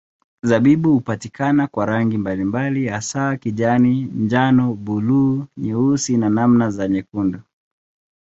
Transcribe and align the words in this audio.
Zabibu 0.43 0.93
hupatikana 0.93 1.67
kwa 1.67 1.85
rangi 1.85 2.17
mbalimbali 2.17 2.87
hasa 2.87 3.37
kijani, 3.37 4.01
njano, 4.03 4.73
buluu, 4.73 5.45
nyeusi 5.57 6.17
na 6.17 6.29
namna 6.29 6.69
za 6.71 6.87
nyekundu. 6.87 7.41